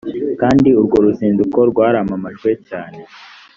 [0.41, 3.01] kandi urwo ruzinduko rwaramamajwe cyane